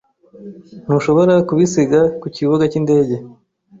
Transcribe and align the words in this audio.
Ntushobora 0.85 1.33
kubisiga 1.47 1.99
ku 2.21 2.27
kibuga 2.35 2.63
cyindege. 2.71 3.15